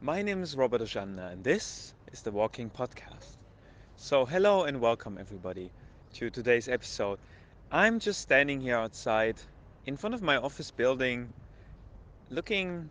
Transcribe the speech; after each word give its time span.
My 0.00 0.22
name 0.22 0.44
is 0.44 0.54
Robert 0.56 0.80
Ojanna, 0.80 1.32
and 1.32 1.42
this 1.42 1.92
is 2.12 2.22
the 2.22 2.30
Walking 2.30 2.70
Podcast. 2.70 3.36
So, 3.96 4.24
hello 4.24 4.62
and 4.62 4.80
welcome 4.80 5.18
everybody 5.18 5.72
to 6.14 6.30
today's 6.30 6.68
episode. 6.68 7.18
I'm 7.72 7.98
just 7.98 8.20
standing 8.20 8.60
here 8.60 8.76
outside 8.76 9.34
in 9.86 9.96
front 9.96 10.14
of 10.14 10.22
my 10.22 10.36
office 10.36 10.70
building, 10.70 11.32
looking 12.30 12.88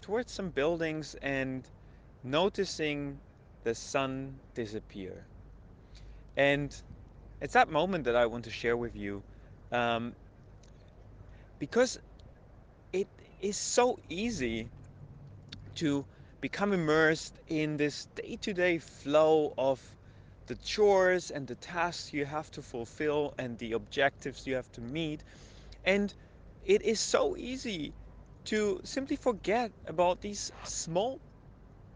towards 0.00 0.32
some 0.32 0.48
buildings 0.48 1.14
and 1.20 1.62
noticing 2.24 3.18
the 3.64 3.74
sun 3.74 4.34
disappear. 4.54 5.26
And 6.38 6.74
it's 7.42 7.52
that 7.52 7.70
moment 7.70 8.04
that 8.04 8.16
I 8.16 8.24
want 8.24 8.44
to 8.46 8.50
share 8.50 8.78
with 8.78 8.96
you 8.96 9.22
um, 9.72 10.14
because 11.58 12.00
it 12.94 13.08
is 13.42 13.58
so 13.58 13.98
easy 14.08 14.70
to 15.74 16.06
become 16.40 16.72
immersed 16.72 17.34
in 17.48 17.76
this 17.76 18.06
day 18.16 18.36
to 18.40 18.52
day 18.52 18.78
flow 18.78 19.52
of 19.58 19.80
the 20.46 20.56
chores 20.56 21.30
and 21.30 21.46
the 21.46 21.54
tasks 21.56 22.12
you 22.12 22.24
have 22.24 22.50
to 22.52 22.62
fulfill 22.62 23.34
and 23.38 23.58
the 23.58 23.72
objectives 23.72 24.46
you 24.46 24.54
have 24.54 24.70
to 24.72 24.80
meet. 24.80 25.22
And 25.84 26.12
it 26.66 26.82
is 26.82 27.00
so 27.00 27.36
easy 27.36 27.92
to 28.46 28.80
simply 28.84 29.16
forget 29.16 29.70
about 29.86 30.20
these 30.20 30.50
small 30.64 31.20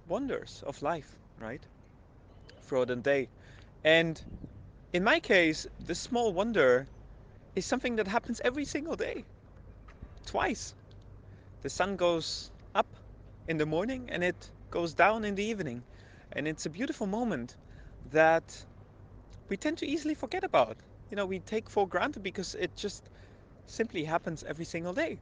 wonders 0.09 0.63
of 0.67 0.81
life, 0.83 1.17
right? 1.41 1.63
Throughout 2.63 2.89
the 2.89 2.97
day. 2.97 3.29
And 3.85 4.21
in 4.93 5.05
my 5.05 5.21
case, 5.21 5.67
the 5.87 5.95
small 5.95 6.33
wonder 6.33 6.87
is 7.57 7.67
something 7.67 7.97
that 7.97 8.09
happens 8.09 8.41
every 8.45 8.65
single 8.65 8.97
day, 8.97 9.25
twice. 10.27 10.75
The 11.63 11.71
sun 11.71 11.97
goes 11.97 12.51
up 12.75 12.87
in 13.47 13.59
the 13.59 13.67
morning 13.67 14.09
and 14.11 14.23
it 14.25 14.51
goes 14.71 14.95
down 14.95 15.25
in 15.25 15.35
the 15.35 15.45
evening. 15.45 15.85
And 16.33 16.47
it's 16.49 16.67
a 16.67 16.71
beautiful 16.71 17.07
moment 17.07 17.57
that 18.05 18.67
we 19.49 19.57
tend 19.57 19.79
to 19.79 19.87
easily 19.87 20.15
forget 20.15 20.45
about. 20.45 20.79
You 21.11 21.17
know, 21.17 21.27
we 21.27 21.41
take 21.41 21.69
for 21.71 21.87
granted 21.89 22.23
because 22.23 22.55
it 22.55 22.77
just 22.77 23.09
simply 23.67 24.05
happens 24.05 24.43
every 24.45 24.65
single 24.65 24.93
day. 24.95 25.21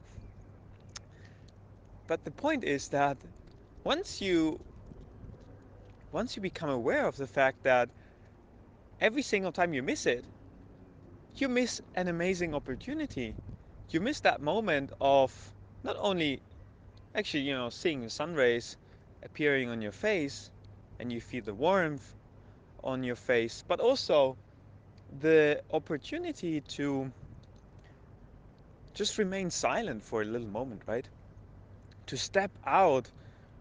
But 2.06 2.24
the 2.24 2.30
point 2.30 2.64
is 2.64 2.88
that 2.88 3.18
once 3.84 4.20
you 4.20 4.58
once 6.12 6.36
you 6.36 6.42
become 6.42 6.68
aware 6.70 7.06
of 7.06 7.16
the 7.16 7.26
fact 7.26 7.62
that 7.62 7.90
every 9.00 9.22
single 9.22 9.52
time 9.52 9.72
you 9.74 9.82
miss 9.82 10.06
it, 10.06 10.26
you 11.36 11.48
miss 11.48 11.80
an 11.94 12.08
amazing 12.08 12.54
opportunity. 12.54 13.36
You 13.90 14.00
miss 14.00 14.20
that 14.20 14.40
moment 14.40 14.92
of 15.00 15.54
not 15.82 15.96
only 15.98 16.42
actually, 17.14 17.42
you 17.42 17.54
know, 17.54 17.70
seeing 17.70 18.02
the 18.02 18.10
sun 18.10 18.34
rays 18.34 18.76
appearing 19.22 19.68
on 19.70 19.80
your 19.82 19.92
face 19.92 20.50
and 20.98 21.12
you 21.12 21.20
feel 21.20 21.42
the 21.42 21.54
warmth 21.54 22.14
on 22.84 23.02
your 23.04 23.16
face, 23.16 23.64
but 23.68 23.80
also 23.80 24.36
the 25.20 25.62
opportunity 25.72 26.60
to 26.62 27.12
just 28.94 29.18
remain 29.18 29.50
silent 29.50 30.02
for 30.02 30.22
a 30.22 30.24
little 30.24 30.48
moment, 30.48 30.82
right? 30.86 31.08
To 32.06 32.16
step 32.16 32.52
out 32.64 33.10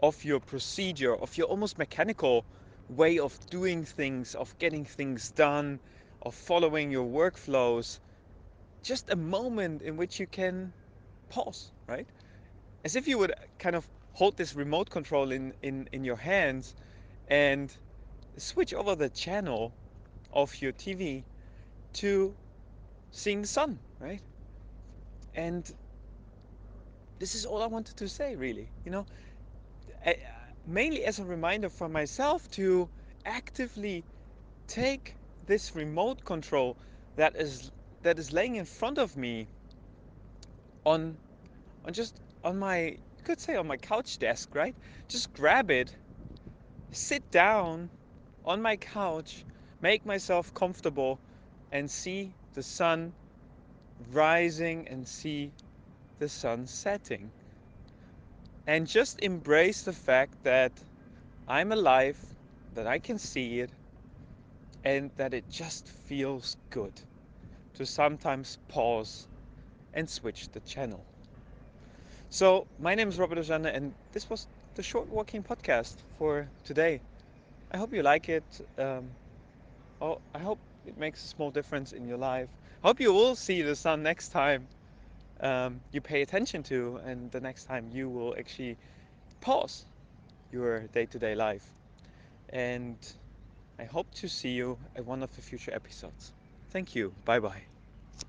of 0.01 0.23
your 0.23 0.39
procedure, 0.39 1.15
of 1.15 1.37
your 1.37 1.47
almost 1.47 1.77
mechanical 1.77 2.45
way 2.89 3.19
of 3.19 3.39
doing 3.49 3.85
things, 3.85 4.35
of 4.35 4.57
getting 4.59 4.85
things 4.85 5.31
done, 5.31 5.79
of 6.21 6.35
following 6.35 6.91
your 6.91 7.05
workflows. 7.05 7.99
Just 8.83 9.09
a 9.09 9.15
moment 9.15 9.81
in 9.81 9.97
which 9.97 10.19
you 10.19 10.27
can 10.27 10.73
pause, 11.29 11.71
right? 11.87 12.07
As 12.83 12.95
if 12.95 13.07
you 13.07 13.17
would 13.17 13.31
uh, 13.31 13.35
kind 13.59 13.75
of 13.75 13.87
hold 14.13 14.37
this 14.37 14.55
remote 14.55 14.89
control 14.89 15.31
in, 15.31 15.53
in, 15.61 15.87
in 15.91 16.03
your 16.03 16.15
hands 16.15 16.73
and 17.27 17.75
switch 18.37 18.73
over 18.73 18.95
the 18.95 19.09
channel 19.09 19.73
of 20.33 20.61
your 20.61 20.73
TV 20.73 21.23
to 21.93 22.33
seeing 23.11 23.41
the 23.41 23.47
sun, 23.47 23.79
right? 23.99 24.21
And 25.35 25.69
this 27.19 27.35
is 27.35 27.45
all 27.45 27.61
I 27.61 27.67
wanted 27.67 27.97
to 27.97 28.09
say, 28.09 28.35
really. 28.35 28.67
You 28.85 28.91
know, 28.91 29.05
uh, 30.05 30.13
mainly 30.65 31.05
as 31.05 31.19
a 31.19 31.23
reminder 31.23 31.69
for 31.69 31.87
myself 31.87 32.49
to 32.51 32.89
actively 33.25 34.03
take 34.67 35.15
this 35.45 35.75
remote 35.75 36.23
control 36.25 36.77
that 37.15 37.35
is 37.35 37.71
that 38.03 38.17
is 38.17 38.31
laying 38.31 38.55
in 38.55 38.65
front 38.65 38.97
of 38.97 39.15
me 39.15 39.47
on 40.85 41.17
on 41.85 41.93
just 41.93 42.19
on 42.43 42.59
my 42.59 42.77
you 42.77 43.23
could 43.23 43.39
say 43.39 43.55
on 43.55 43.67
my 43.67 43.77
couch 43.77 44.17
desk, 44.19 44.55
right? 44.55 44.75
Just 45.07 45.31
grab 45.33 45.69
it, 45.69 45.95
sit 46.91 47.29
down 47.31 47.89
on 48.45 48.61
my 48.61 48.77
couch, 48.77 49.45
make 49.81 50.05
myself 50.05 50.53
comfortable 50.53 51.19
and 51.71 51.89
see 51.89 52.33
the 52.53 52.63
sun 52.63 53.13
rising 54.11 54.87
and 54.87 55.07
see 55.07 55.51
the 56.19 56.29
sun 56.29 56.67
setting. 56.67 57.31
And 58.67 58.87
just 58.87 59.19
embrace 59.21 59.83
the 59.83 59.93
fact 59.93 60.43
that 60.43 60.71
I'm 61.47 61.71
alive, 61.71 62.17
that 62.75 62.87
I 62.87 62.99
can 62.99 63.19
see 63.19 63.59
it, 63.59 63.71
and 64.83 65.11
that 65.17 65.33
it 65.33 65.45
just 65.51 65.87
feels 65.87 66.57
good 66.71 66.93
to 67.75 67.85
sometimes 67.85 68.57
pause 68.67 69.27
and 69.93 70.09
switch 70.09 70.49
the 70.53 70.59
channel. 70.61 71.10
So, 72.31 72.65
my 72.79 72.95
name 72.95 73.09
is 73.09 73.19
Robert 73.19 73.37
Ojanna, 73.37 73.75
and 73.75 73.93
this 74.13 74.29
was 74.29 74.47
the 74.75 74.81
short 74.81 75.07
walking 75.09 75.43
podcast 75.43 75.97
for 76.17 76.51
today. 76.63 77.01
I 77.71 77.77
hope 77.77 77.93
you 77.93 78.01
like 78.03 78.29
it. 78.29 78.61
Um, 78.77 79.17
oh, 80.01 80.21
I 80.33 80.39
hope 80.39 80.59
it 80.85 80.97
makes 80.97 81.23
a 81.25 81.27
small 81.27 81.51
difference 81.51 81.93
in 81.93 82.07
your 82.07 82.17
life. 82.17 82.49
I 82.83 82.87
hope 82.87 82.99
you 83.01 83.13
will 83.13 83.35
see 83.35 83.61
the 83.61 83.75
sun 83.75 84.03
next 84.03 84.29
time 84.29 84.69
um, 85.41 85.81
you 85.91 86.01
pay 86.01 86.21
attention 86.21 86.63
to, 86.63 86.97
and 87.05 87.31
the 87.31 87.41
next 87.41 87.65
time 87.65 87.89
you 87.91 88.09
will 88.09 88.35
actually 88.37 88.77
pause 89.41 89.85
your 90.51 90.87
day 90.89 91.05
to 91.07 91.19
day 91.19 91.35
life. 91.35 91.73
And 92.49 92.97
I 93.79 93.85
hope 93.85 94.11
to 94.15 94.29
see 94.29 94.51
you 94.51 94.79
at 94.95 95.05
one 95.05 95.23
of 95.23 95.35
the 95.35 95.41
future 95.41 95.73
episodes. 95.73 96.33
Thank 96.71 96.95
you. 96.95 97.13
Bye 97.25 97.39
bye. 97.39 97.70